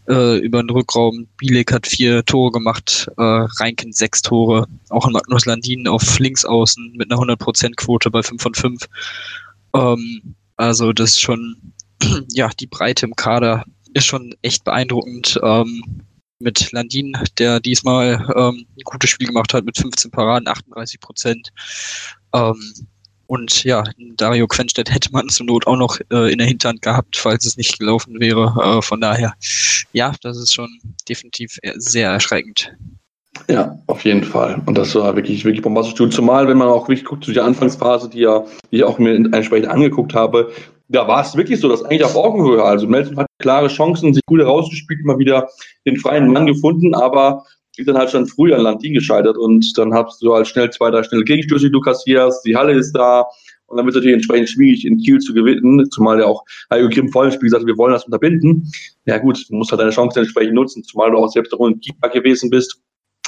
[0.07, 1.27] äh, über den Rückraum.
[1.37, 4.67] Bielek hat vier Tore gemacht, äh, Reinken sechs Tore.
[4.89, 8.87] Auch Magnus Landin auf Linksaußen mit einer 100%-Quote bei fünf von fünf.
[9.75, 11.73] Ähm, also das ist schon,
[12.29, 15.39] ja, die Breite im Kader ist schon echt beeindruckend.
[15.43, 16.05] Ähm,
[16.39, 21.51] mit Landin, der diesmal ähm, ein gutes Spiel gemacht hat mit 15 Paraden, 38 Prozent.
[22.33, 22.61] Ähm,
[23.27, 23.83] und ja,
[24.17, 27.57] Dario Quenstedt hätte man zur Not auch noch äh, in der Hinterhand gehabt, falls es
[27.57, 28.53] nicht gelaufen wäre.
[28.61, 29.33] Äh, von daher,
[29.93, 30.69] ja, das ist schon
[31.07, 32.73] definitiv sehr erschreckend.
[33.49, 34.61] Ja, auf jeden Fall.
[34.65, 36.15] Und das war wirklich, wirklich bombastisch.
[36.15, 39.13] Zumal, wenn man auch wirklich guckt, zu der Anfangsphase, die, ja, die ich auch mir
[39.15, 40.51] entsprechend angeguckt habe,
[40.87, 42.63] da war es wirklich so, dass eigentlich auf Augenhöhe.
[42.63, 45.49] Also Melton hat klare Chancen, sich gut herausgespielt, immer wieder
[45.85, 47.43] den freien Mann gefunden, aber
[47.77, 50.91] ist dann halt schon früher an Landin gescheitert und dann hast du halt schnell zwei,
[50.91, 53.25] drei schnelle Gegenstöße, die du kassierst, die Halle ist da
[53.67, 56.89] und dann wird es natürlich entsprechend schwierig, in Kiel zu gewinnen, zumal ja auch Heiko
[56.89, 58.71] Grimm vor dem Spiel gesagt wir wollen das unterbinden.
[59.05, 61.79] Ja gut, du musst halt deine Chance entsprechend nutzen, zumal du auch selbst auch ein
[61.79, 62.79] Keeper gewesen bist.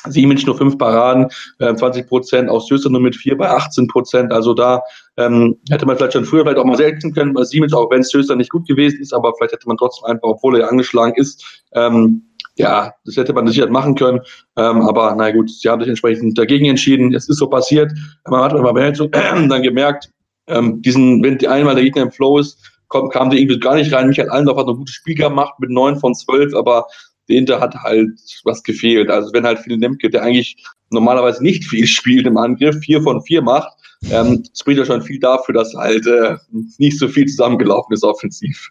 [0.07, 1.27] Siemens nur fünf Paraden,
[1.60, 4.31] äh, 20 Prozent, aus Söster nur mit vier bei 18 Prozent.
[4.31, 4.81] Also da
[5.17, 8.03] ähm, hätte man vielleicht schon früher vielleicht auch mal selten können bei Siemens, auch wenn
[8.03, 11.13] Söster nicht gut gewesen ist, aber vielleicht hätte man trotzdem einfach, obwohl er ja angeschlagen
[11.15, 12.23] ist, ähm,
[12.57, 14.19] ja, das hätte man sicher machen können.
[14.57, 17.13] Ähm, aber na gut, sie haben sich entsprechend dagegen entschieden.
[17.13, 17.91] Es ist so passiert.
[18.27, 20.10] Man hat aber dann gemerkt,
[20.47, 22.57] ähm, diesen, wenn einmal der Gegner im Flow ist,
[22.88, 24.07] kommt, kam der irgendwie gar nicht rein.
[24.07, 26.88] Michael Allendorf hat ein gutes Spiel gemacht mit neun von zwölf, aber
[27.27, 29.09] der Inter hat halt was gefehlt.
[29.09, 30.57] Also wenn halt Phil Nemke, der eigentlich
[30.89, 33.71] normalerweise nicht viel spielt im Angriff, vier von vier macht,
[34.09, 36.37] ähm, spricht ja schon viel dafür, dass halt äh,
[36.77, 38.69] nicht so viel zusammengelaufen ist offensiv.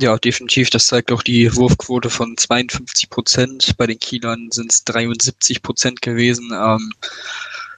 [0.00, 0.70] Ja, definitiv.
[0.70, 3.76] Das zeigt auch die Wurfquote von 52 Prozent.
[3.76, 6.50] Bei den Kielern sind es 73 Prozent gewesen.
[6.52, 6.92] Ähm,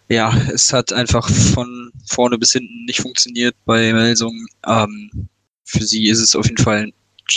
[0.08, 4.46] ja, es hat einfach von vorne bis hinten nicht funktioniert bei Melsung.
[4.66, 5.28] Ähm,
[5.64, 6.92] für sie ist es auf jeden Fall ein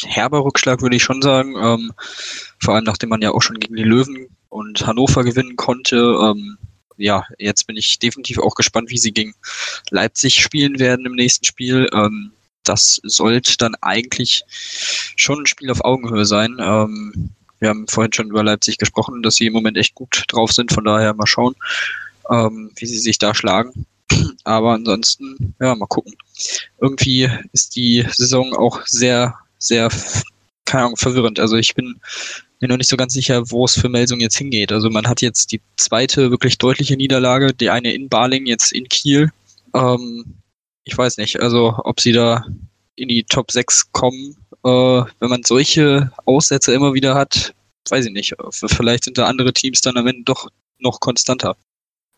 [0.06, 1.56] herber Rückschlag, würde ich schon sagen.
[1.58, 1.94] Ähm,
[2.60, 5.98] vor allem nachdem man ja auch schon gegen die Löwen und Hannover gewinnen konnte.
[5.98, 6.58] Ähm,
[6.98, 9.34] ja, jetzt bin ich definitiv auch gespannt, wie sie gegen
[9.90, 11.90] Leipzig spielen werden im nächsten Spiel.
[11.94, 12.32] Ähm,
[12.64, 14.44] das sollte dann eigentlich
[15.16, 16.58] schon ein Spiel auf Augenhöhe sein.
[16.60, 20.52] Ähm, wir haben vorhin schon über Leipzig gesprochen, dass sie im Moment echt gut drauf
[20.52, 20.72] sind.
[20.72, 21.56] Von daher mal schauen,
[22.30, 23.86] ähm, wie sie sich da schlagen.
[24.44, 26.16] Aber ansonsten, ja, mal gucken.
[26.80, 29.89] Irgendwie ist die Saison auch sehr, sehr,
[30.65, 31.39] keine Ahnung, verwirrend.
[31.39, 31.99] Also ich bin
[32.60, 34.71] mir noch nicht so ganz sicher, wo es für Melsung jetzt hingeht.
[34.71, 38.88] Also man hat jetzt die zweite wirklich deutliche Niederlage, die eine in Baling, jetzt in
[38.88, 39.32] Kiel.
[39.73, 40.26] Ähm,
[40.86, 42.45] ich weiß nicht, also ob sie da
[42.95, 44.69] in die Top 6 kommen, äh,
[45.19, 47.54] wenn man solche Aussätze immer wieder hat,
[47.89, 48.36] weiß ich nicht.
[48.52, 50.47] Vielleicht sind da andere Teams dann am Ende doch
[50.80, 51.56] noch konstanter.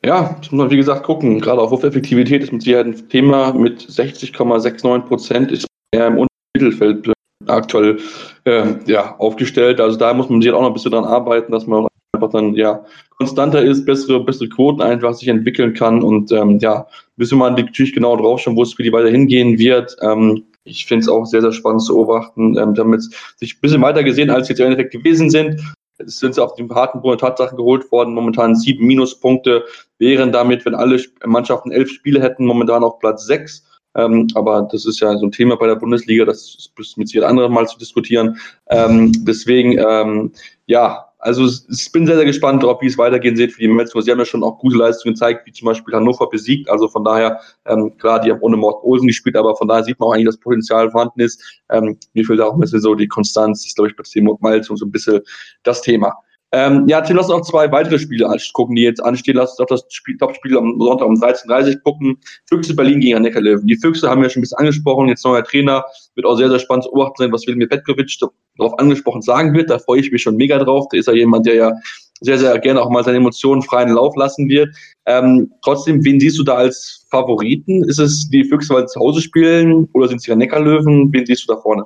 [0.03, 1.39] Ja, muss man wie gesagt gucken.
[1.41, 7.07] Gerade auf Wurfeffektivität ist mit Sicherheit ein Thema mit 60,69 Prozent ist er im Mittelfeld
[7.47, 7.99] aktuell
[8.45, 9.79] äh, ja, aufgestellt.
[9.79, 12.55] Also da muss man sich auch noch ein bisschen dran arbeiten, dass man einfach dann
[12.55, 12.83] ja
[13.17, 17.93] konstanter ist, bessere, bessere Quoten einfach sich entwickeln kann und ähm, ja, müssen wir natürlich
[17.93, 19.95] genau drauf schauen, wo für die weiter hingehen wird.
[20.01, 23.03] Ähm, ich finde es auch sehr, sehr spannend zu beobachten, ähm, damit
[23.37, 25.61] sich ein bisschen weiter gesehen, als jetzt im Endeffekt gewesen sind.
[25.97, 29.63] Es sind sie auf den harten Boden Tatsachen geholt worden, momentan sieben Minuspunkte,
[29.97, 33.63] wären damit, wenn alle Mannschaften elf Spiele hätten, momentan auf Platz sechs.
[33.95, 37.29] Ähm, aber das ist ja so ein Thema bei der Bundesliga, das ist mit jedem
[37.29, 38.37] anderen mal zu diskutieren.
[38.69, 40.31] Ähm, deswegen, ähm,
[40.65, 43.93] ja, also ich bin sehr, sehr gespannt darauf, wie es weitergehen wird für die Mets.
[43.93, 46.69] Sie haben ja schon auch gute Leistungen gezeigt, wie zum Beispiel Hannover besiegt.
[46.69, 49.99] Also von daher, ähm, klar, die haben ohne Mord Olsen gespielt, aber von daher sieht
[49.99, 51.41] man auch eigentlich, dass Potenzial vorhanden ist.
[51.71, 54.67] Ähm, mir fehlt auch ein bisschen so die Konstanz, ist, glaube ich, bei Timo Miles
[54.67, 55.21] so ein bisschen
[55.63, 56.13] das Thema.
[56.55, 59.35] Ähm, ja, Tim, lass uns auch zwei weitere Spiele gucken, die jetzt anstehen.
[59.35, 62.17] Lass uns auch das Spiel, Top-Spiel am Sonntag um 13.30 Uhr gucken.
[62.47, 63.67] Füchse Berlin gegen Neckarlöwen.
[63.67, 65.09] Die Füchse haben wir schon ein bisschen angesprochen.
[65.09, 65.83] Jetzt neuer Trainer.
[66.15, 68.17] Wird auch sehr, sehr spannend zu beobachten sein, was Wilmir Petkovic
[68.57, 69.69] darauf angesprochen sagen wird.
[69.69, 70.85] Da freue ich mich schon mega drauf.
[70.89, 71.73] Da ist ja jemand, der ja
[72.21, 74.73] sehr, sehr gerne auch mal seine Emotionen freien Lauf lassen wird.
[75.07, 77.83] Ähm, trotzdem, wen siehst du da als Favoriten?
[77.83, 81.11] Ist es die Füchse, weil sie zu Hause spielen oder sind es die Rhein-Neckar-Löwen?
[81.11, 81.83] Wen siehst du da vorne?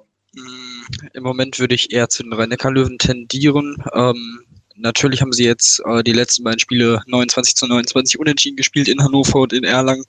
[1.14, 3.84] Im Moment würde ich eher zu den Rhein-Neckar-Löwen tendieren.
[3.94, 4.42] Ähm,
[4.80, 9.04] natürlich haben sie jetzt äh, die letzten beiden Spiele 29 zu 29 unentschieden gespielt in
[9.04, 10.06] Hannover und in Erlangen.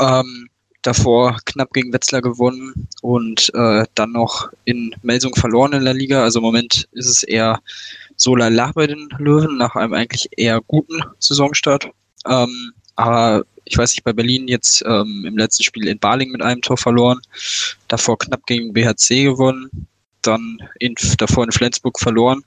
[0.00, 0.48] Ähm,
[0.82, 6.22] davor knapp gegen Wetzlar gewonnen und äh, dann noch in Melsung verloren in der Liga.
[6.22, 7.60] Also im Moment ist es eher
[8.16, 11.88] so lala bei den Löwen nach einem eigentlich eher guten Saisonstart.
[12.26, 16.42] Ähm, aber ich weiß nicht, bei Berlin jetzt ähm, im letzten Spiel in Baling mit
[16.42, 17.20] einem Tor verloren,
[17.88, 19.86] davor knapp gegen BHC gewonnen,
[20.20, 22.42] dann in, davor in Flensburg verloren.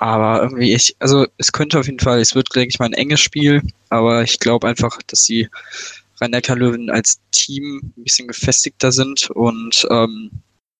[0.00, 2.92] Aber irgendwie, ich, also es könnte auf jeden Fall, es wird, denke ich mal, ein
[2.92, 5.48] enges Spiel, aber ich glaube einfach, dass die
[6.20, 10.30] Rhein-Neckar-Löwen als Team ein bisschen gefestigter sind und ähm,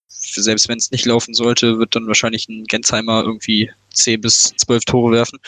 [0.07, 4.85] selbst wenn es nicht laufen sollte, wird dann wahrscheinlich ein Gensheimer irgendwie 10 bis 12
[4.85, 5.41] Tore werfen.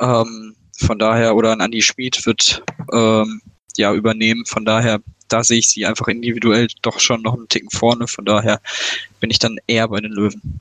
[0.00, 2.62] Ähm, von daher, oder ein Andy Schmid wird
[2.94, 3.42] ähm,
[3.76, 4.46] ja übernehmen.
[4.46, 8.08] Von daher, da sehe ich sie einfach individuell doch schon noch einen Ticken vorne.
[8.08, 8.62] Von daher
[9.20, 10.60] bin ich dann eher bei den Löwen.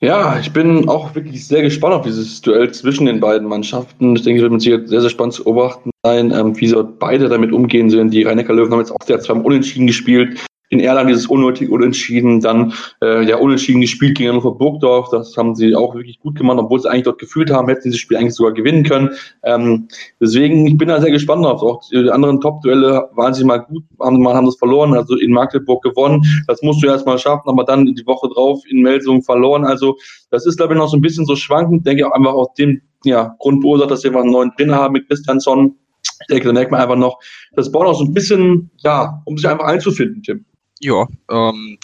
[0.00, 4.16] Ja, ich bin auch wirklich sehr gespannt auf dieses Duell zwischen den beiden Mannschaften.
[4.16, 6.84] Ich denke, es wird mit Sicherheit sehr, sehr spannend zu beobachten sein, ähm, wie so
[6.84, 8.12] beide damit umgehen sind.
[8.12, 12.40] Die rhein löwen haben jetzt auch sehr zweimal unentschieden gespielt in Erlangen dieses unnötig Unentschieden,
[12.40, 15.08] dann äh, ja unentschieden gespielt gegen Hannover Burgdorf.
[15.10, 17.90] Das haben sie auch wirklich gut gemacht, obwohl sie eigentlich dort gefühlt haben, hätten sie
[17.90, 19.10] das Spiel eigentlich sogar gewinnen können.
[19.44, 19.88] Ähm,
[20.20, 21.62] deswegen, ich bin da sehr gespannt drauf.
[21.62, 25.82] Auch die anderen Top-Duelle waren sie mal gut, haben, haben das verloren, also in Magdeburg
[25.82, 26.22] gewonnen.
[26.46, 29.64] Das musst du erst mal schaffen, aber dann die Woche drauf in Melsung verloren.
[29.64, 29.96] Also
[30.30, 31.86] das ist, glaube ich, noch so ein bisschen so schwankend.
[31.86, 34.92] Denke auch einfach aus dem ja, Grund beursacht, dass sie einfach einen neuen Trainer haben
[34.92, 35.76] mit Christiansson.
[36.20, 37.18] Ich denke, da merkt man einfach noch,
[37.54, 40.44] das braucht auch so ein bisschen, ja, um sich einfach einzufinden, Tim.
[40.84, 41.78] Ja, ähm,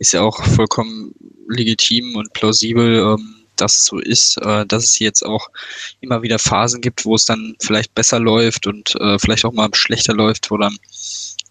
[0.00, 1.14] ist ja auch vollkommen
[1.48, 5.50] legitim und plausibel, ähm, dass es so ist, äh, dass es jetzt auch
[6.00, 9.68] immer wieder Phasen gibt, wo es dann vielleicht besser läuft und äh, vielleicht auch mal
[9.72, 10.76] schlechter läuft, wo dann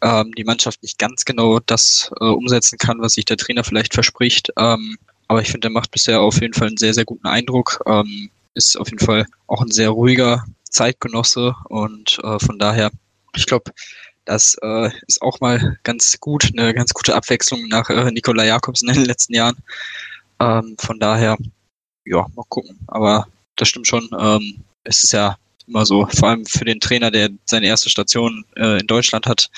[0.01, 3.93] ähm, die Mannschaft nicht ganz genau das äh, umsetzen kann, was sich der Trainer vielleicht
[3.93, 4.51] verspricht.
[4.57, 4.97] Ähm,
[5.29, 7.81] aber ich finde, er macht bisher auf jeden Fall einen sehr, sehr guten Eindruck.
[7.85, 12.91] Ähm, ist auf jeden Fall auch ein sehr ruhiger Zeitgenosse und äh, von daher,
[13.37, 13.71] ich glaube,
[14.29, 18.87] das äh, ist auch mal ganz gut, eine ganz gute Abwechslung nach äh, Nikola Jakobsen
[18.87, 19.57] in den letzten Jahren.
[20.39, 21.35] Ähm, von daher,
[22.05, 22.77] ja, mal gucken.
[22.87, 24.07] Aber das stimmt schon.
[24.19, 28.45] Ähm, es ist ja immer so, vor allem für den Trainer, der seine erste Station
[28.55, 29.49] äh, in Deutschland hat,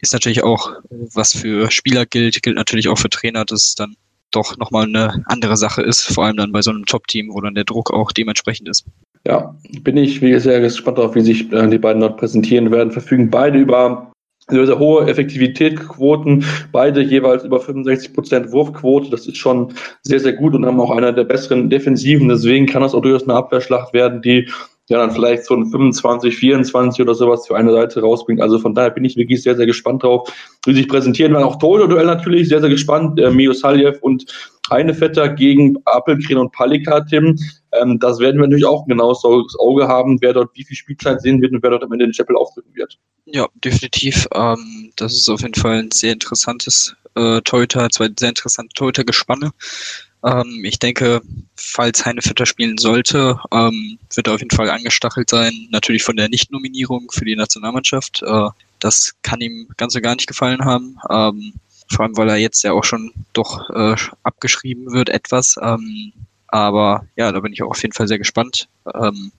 [0.00, 3.96] ist natürlich auch, was für Spieler gilt, gilt natürlich auch für Trainer, dass es dann
[4.32, 7.54] doch nochmal eine andere Sache ist, vor allem dann bei so einem Top-Team, wo dann
[7.54, 8.84] der Druck auch dementsprechend ist.
[9.26, 12.90] Ja, bin ich wie sehr gespannt darauf, wie sich äh, die beiden dort präsentieren werden.
[12.90, 14.10] Verfügen beide über
[14.48, 19.10] sehr, sehr hohe Effektivitätsquoten, beide jeweils über 65 Prozent Wurfquote.
[19.10, 22.28] Das ist schon sehr, sehr gut und haben auch einer der besseren Defensiven.
[22.28, 24.48] Deswegen kann das auch durchaus eine Abwehrschlacht werden, die
[24.88, 28.40] ja dann vielleicht so ein 25, 24 oder sowas für eine Seite rausbringt.
[28.40, 30.28] Also von daher bin ich wirklich sehr, sehr gespannt drauf,
[30.66, 31.44] wie sich präsentieren werden.
[31.44, 33.20] Auch Torhüter-Duell natürlich, sehr, sehr gespannt.
[33.20, 34.26] Äh, Mio Saljev und
[34.70, 37.38] Heinevetter gegen Appelgren und Palika, Tim.
[37.72, 40.76] Ähm, das werden wir natürlich auch genau so das Auge haben, wer dort wie viel
[40.76, 42.98] Spielzeit sehen wird und wer dort am Ende den Chapel aufdrücken wird.
[43.26, 44.26] Ja, definitiv.
[44.34, 49.52] Ähm, das ist auf jeden Fall ein sehr interessantes äh, Torhüter, zwei sehr interessante Torhüter-Gespanne.
[50.24, 51.22] Ähm, ich denke,
[51.56, 55.52] falls Heine Vetter spielen sollte, ähm, wird er auf jeden Fall angestachelt sein.
[55.70, 58.22] Natürlich von der Nicht-Nominierung für die Nationalmannschaft.
[58.22, 58.48] Äh,
[58.80, 60.98] das kann ihm ganz und gar nicht gefallen haben.
[61.10, 61.54] Ähm,
[61.90, 65.56] vor allem, weil er jetzt ja auch schon doch äh, abgeschrieben wird, etwas.
[65.60, 66.12] Ähm,
[66.48, 68.68] aber ja, da bin ich auch auf jeden Fall sehr gespannt.
[68.94, 69.32] Ähm,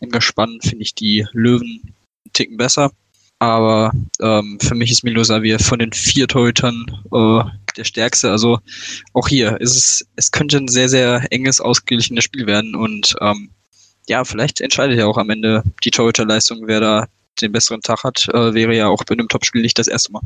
[0.00, 2.92] Im Gespann finde ich die Löwen einen Ticken besser.
[3.38, 7.44] Aber ähm, für mich ist Milo Xavier von den vier Torhütern äh,
[7.76, 8.30] der stärkste.
[8.30, 8.58] Also
[9.12, 12.74] auch hier ist es, es könnte ein sehr, sehr enges, ausgeglichenes Spiel werden.
[12.74, 13.50] Und ähm,
[14.08, 17.06] ja, vielleicht entscheidet ja auch am Ende die Torhüterleistung, wer da
[17.40, 18.28] den besseren Tag hat.
[18.32, 20.22] Äh, wäre ja auch bei einem Topspiel nicht das erste Mal.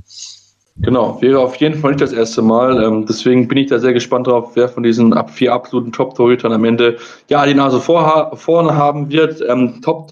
[0.77, 2.83] Genau, wäre auf jeden Fall nicht das erste Mal.
[2.83, 6.53] Ähm, deswegen bin ich da sehr gespannt drauf, wer von diesen ab vier absoluten Top-Torhütern
[6.53, 6.97] am Ende
[7.29, 9.43] ja die Nase vor, vorne haben wird.
[9.47, 10.11] Ähm, Top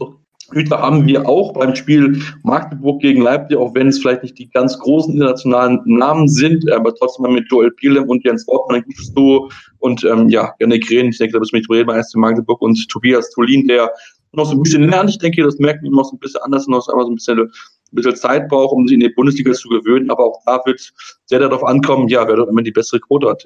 [0.52, 4.50] Hüter haben wir auch beim Spiel Magdeburg gegen Leipzig, auch wenn es vielleicht nicht die
[4.50, 9.12] ganz großen internationalen Namen sind, aber trotzdem mit Joel Pielem und Jens Wortmann ein gutes
[9.14, 12.20] Duo und ähm, ja, Janik Rehn, ich denke, da müssen wir nicht reden, erst in
[12.20, 13.90] Magdeburg und Tobias Tolin, der
[14.32, 15.10] noch so ein bisschen lernt.
[15.10, 17.50] Ich denke, das merkt man noch so ein bisschen anders, noch aber so ein bisschen,
[17.92, 20.10] ein bisschen Zeit braucht, um sich in die Bundesliga zu gewöhnen.
[20.10, 20.92] Aber auch da wird
[21.26, 23.44] sehr darauf ankommen, ja, wer dort immer die bessere Quote hat.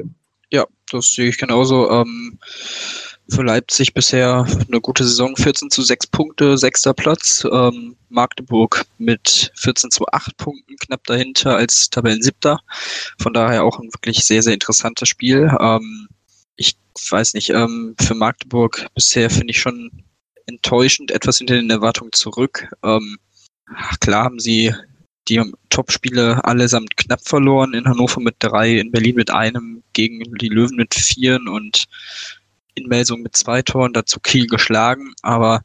[0.50, 1.90] Ja, das sehe ich genauso.
[1.90, 2.38] Ähm,
[3.28, 7.46] für Leipzig bisher eine gute Saison, 14 zu 6 Punkte, sechster Platz.
[7.50, 12.60] Ähm, Magdeburg mit 14 zu 8 Punkten knapp dahinter als Tabellensiebter.
[13.18, 15.50] Von daher auch ein wirklich sehr, sehr interessantes Spiel.
[15.58, 16.08] Ähm,
[16.56, 16.76] ich
[17.10, 20.04] weiß nicht, ähm, für Magdeburg bisher finde ich schon
[20.46, 22.68] enttäuschend, etwas hinter den Erwartungen zurück.
[22.84, 23.18] Ähm,
[24.00, 24.74] klar haben sie
[25.28, 27.74] die Top-Spiele allesamt knapp verloren.
[27.74, 31.86] In Hannover mit drei, in Berlin mit einem, gegen die Löwen mit vieren und
[32.74, 35.14] in Melsung mit zwei Toren, dazu Kiel geschlagen.
[35.22, 35.62] Aber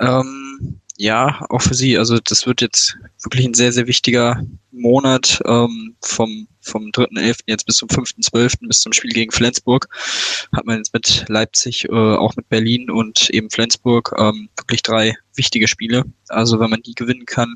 [0.00, 1.96] ähm, ja, auch für sie.
[1.96, 7.42] Also das wird jetzt wirklich ein sehr, sehr wichtiger Monat ähm, vom, vom 3.11.
[7.46, 8.66] jetzt bis zum 5.12.
[8.66, 9.88] bis zum Spiel gegen Flensburg.
[10.52, 15.16] Hat man jetzt mit Leipzig, äh, auch mit Berlin und eben Flensburg ähm, wirklich drei
[15.36, 16.04] wichtige Spiele.
[16.28, 17.54] Also wenn man die gewinnen kann,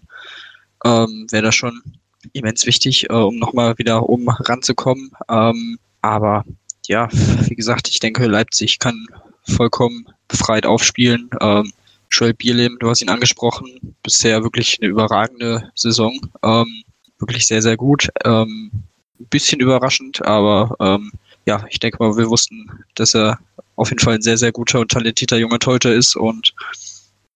[0.84, 1.82] ähm, wäre das schon
[2.32, 5.10] immens wichtig, äh, um nochmal wieder oben ranzukommen.
[5.28, 6.44] Ähm, aber
[6.86, 9.04] ja, wie gesagt, ich denke, Leipzig kann
[9.48, 11.28] vollkommen befreit aufspielen.
[11.40, 11.72] Ähm,
[12.12, 16.20] Joel Bierlehm, du hast ihn angesprochen, bisher wirklich eine überragende Saison.
[16.42, 16.84] Ähm,
[17.18, 18.08] wirklich sehr, sehr gut.
[18.24, 18.70] Ähm,
[19.18, 21.12] ein bisschen überraschend, aber ähm,
[21.46, 23.38] ja, ich denke mal, wir wussten, dass er
[23.76, 26.52] auf jeden Fall ein sehr, sehr guter und talentierter junger Torhüter ist und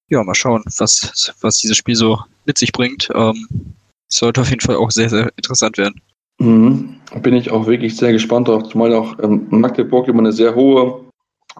[0.09, 3.09] ja, mal schauen, was, was dieses Spiel so mit sich bringt.
[3.15, 3.75] Ähm,
[4.09, 6.01] sollte auf jeden Fall auch sehr, sehr interessant werden.
[6.39, 7.01] Mhm.
[7.23, 11.06] Bin ich auch wirklich sehr gespannt drauf, zumal auch ähm, Magdeburg immer eine sehr hohe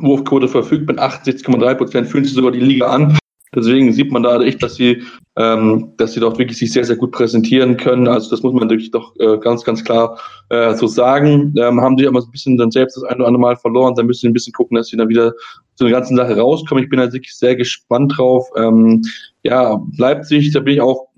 [0.00, 3.18] Wurfquote verfügt mit 68,3 Prozent, fühlen sich sogar die Liga an.
[3.54, 5.02] Deswegen sieht man da echt, dass sie,
[5.37, 8.06] ähm, dass sie doch wirklich sich sehr, sehr gut präsentieren können.
[8.06, 10.18] Also das muss man wirklich doch äh, ganz, ganz klar
[10.50, 11.54] äh, so sagen.
[11.56, 13.94] Ähm, haben sie aber ein bisschen dann selbst das ein oder andere Mal verloren.
[13.94, 15.32] Da müssen sie ein bisschen gucken, dass sie dann wieder
[15.74, 16.85] zu der ganzen Sache rauskommen.
[16.85, 18.46] Ich bin da wirklich sehr gespannt drauf.
[18.56, 19.02] Ähm,
[19.42, 21.09] ja, Leipzig, da bin ich auch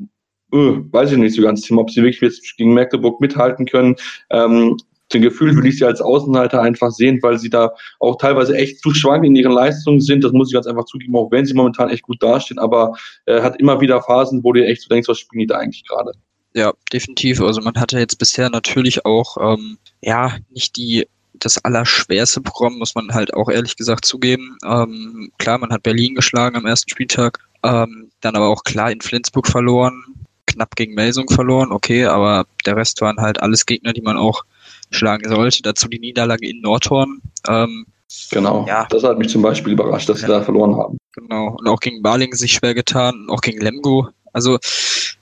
[0.52, 3.96] äh, weiß ich nicht so ganz, ob sie wirklich jetzt gegen Magdeburg mithalten können.
[4.30, 4.76] Ähm,
[5.10, 8.80] zum Gefühl würde ich sie als Außenhalter einfach sehen, weil sie da auch teilweise echt
[8.80, 10.22] zu schwank in ihren Leistungen sind.
[10.24, 13.40] Das muss ich ganz einfach zugeben, auch wenn sie momentan echt gut dastehen, aber äh,
[13.40, 16.12] hat immer wieder Phasen, wo du echt so denkst, was spielen die da eigentlich gerade?
[16.54, 17.40] Ja, definitiv.
[17.40, 22.94] Also man hatte jetzt bisher natürlich auch ähm, ja nicht die das allerschwerste Programm, muss
[22.94, 24.56] man halt auch ehrlich gesagt zugeben.
[24.64, 29.00] Ähm, klar, man hat Berlin geschlagen am ersten Spieltag, ähm, dann aber auch klar in
[29.00, 30.02] Flensburg verloren,
[30.46, 34.42] knapp gegen Melsung verloren, okay, aber der Rest waren halt alles Gegner, die man auch
[34.90, 35.62] schlagen sollte.
[35.62, 37.20] Dazu die Niederlage in Nordhorn.
[37.48, 37.86] Ähm,
[38.30, 38.86] genau, ja.
[38.90, 40.26] das hat mich zum Beispiel überrascht, dass ja.
[40.26, 40.98] sie da verloren haben.
[41.12, 44.08] Genau, und auch gegen Baling sich schwer getan, auch gegen Lemgo.
[44.32, 44.58] Also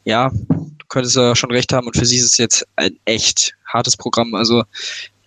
[0.05, 3.57] ja, du könntest ja schon recht haben und für sie ist es jetzt ein echt
[3.67, 4.35] hartes Programm.
[4.35, 4.65] Also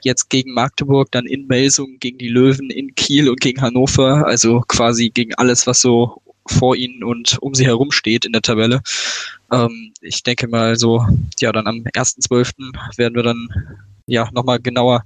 [0.04, 4.26] jetzt gegen Magdeburg, dann in Melsung, gegen die Löwen, in Kiel und gegen Hannover.
[4.26, 8.42] Also quasi gegen alles, was so vor ihnen und um sie herum steht in der
[8.42, 8.82] Tabelle.
[9.52, 11.06] Ähm, ich denke mal so,
[11.40, 12.98] ja, dann am 1.12.
[12.98, 13.50] werden wir dann
[14.10, 15.04] ja nochmal genauer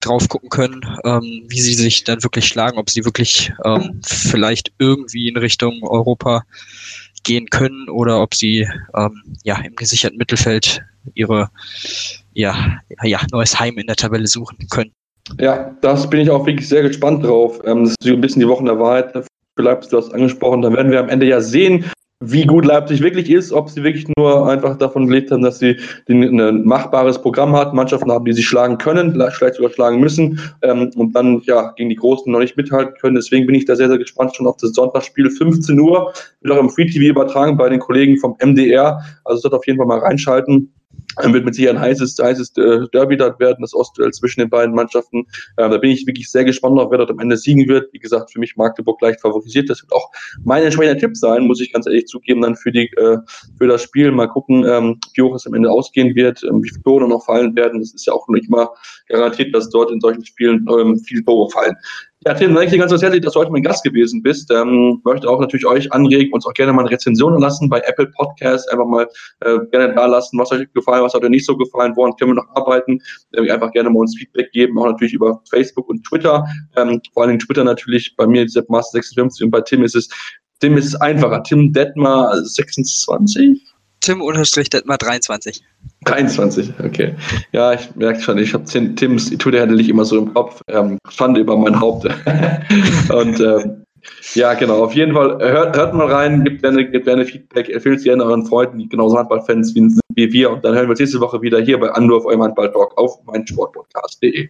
[0.00, 4.72] drauf gucken können, ähm, wie sie sich dann wirklich schlagen, ob sie wirklich ähm, vielleicht
[4.78, 6.44] irgendwie in Richtung Europa
[7.24, 10.82] gehen können oder ob sie ähm, ja im gesicherten Mittelfeld
[11.14, 11.50] ihre
[12.34, 14.92] ja, ja neues Heim in der Tabelle suchen können.
[15.38, 17.60] Ja, das bin ich auch wirklich sehr gespannt drauf.
[17.64, 19.12] Ähm, das ist ein bisschen die Wochen der Wahrheit.
[19.56, 21.84] Vielleicht du hast angesprochen, dann werden wir am Ende ja sehen,
[22.20, 25.76] wie gut Leipzig wirklich ist, ob sie wirklich nur einfach davon gelebt haben, dass sie
[26.08, 30.90] ein machbares Programm hat, Mannschaften haben, die sie schlagen können, vielleicht sogar schlagen müssen ähm,
[30.96, 33.16] und dann ja gegen die Großen noch nicht mithalten können.
[33.16, 35.30] Deswegen bin ich da sehr, sehr gespannt schon auf das Sonntagsspiel.
[35.30, 39.02] 15 Uhr wird auch im Free TV übertragen bei den Kollegen vom MDR.
[39.24, 40.72] Also dort auf jeden Fall mal reinschalten
[41.22, 44.74] wird mit Sicherheit ein heißes, heißes äh, Derby dort werden, das Ostduell zwischen den beiden
[44.74, 45.26] Mannschaften.
[45.58, 47.92] Ähm, da bin ich wirklich sehr gespannt auf, wer dort am Ende siegen wird.
[47.92, 49.70] Wie gesagt, für mich Magdeburg leicht favorisiert.
[49.70, 50.10] Das wird auch
[50.44, 53.18] mein entsprechender Tipp sein, muss ich ganz ehrlich zugeben, dann für die äh,
[53.58, 54.10] für das Spiel.
[54.10, 57.24] Mal gucken, ähm, wie hoch es am Ende ausgehen wird, ähm, wie viele Tore noch
[57.24, 57.80] fallen werden.
[57.80, 58.68] Das ist ja auch nicht mal
[59.08, 61.76] garantiert, dass dort in solchen Spielen ähm, viele Tore fallen.
[62.26, 64.50] Ja, Tim, danke dir ganz herzlich, dass du heute mein Gast gewesen bist.
[64.50, 68.08] Ähm, möchte auch natürlich euch anregen, uns auch gerne mal eine Rezension lassen bei Apple
[68.16, 68.66] Podcasts.
[68.66, 69.06] Einfach mal
[69.42, 72.32] äh, gerne da lassen, was euch gefallen, was hat euch nicht so gefallen, woran können
[72.32, 73.00] wir noch arbeiten.
[73.32, 76.44] Äh, einfach gerne mal uns Feedback geben, auch natürlich über Facebook und Twitter.
[76.76, 80.08] Ähm, vor allem Twitter natürlich, bei mir Sepp Master 56 und bei Tim ist es
[80.60, 81.42] Tim ist es einfacher.
[81.42, 83.60] Tim Detmar 26.
[84.00, 85.62] Tim unterstrich Detmar 23.
[86.04, 87.14] 23, okay.
[87.52, 90.60] Ja, ich merke schon, ich habe Tims Twitter-Handle nicht immer so im Kopf.
[90.68, 92.04] Ähm, Schande über mein Haupt.
[93.12, 93.85] und ähm,
[94.34, 97.98] ja, genau, auf jeden Fall, hört, hört mal rein, gebt gerne, gebt gerne Feedback, empfehlt
[97.98, 100.50] es gerne euren Freunden, die genauso Handballfans wie, wie wir.
[100.50, 104.48] Und dann hören wir uns nächste Woche wieder hier bei Anruf, eurem Handball-Talk auf meinsportpodcast.de.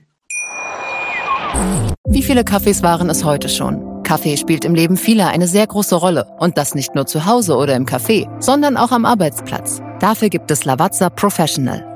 [2.08, 4.02] Wie viele Kaffees waren es heute schon?
[4.02, 6.26] Kaffee spielt im Leben vieler eine sehr große Rolle.
[6.38, 9.82] Und das nicht nur zu Hause oder im Café, sondern auch am Arbeitsplatz.
[9.98, 11.95] Dafür gibt es Lavazza Professional.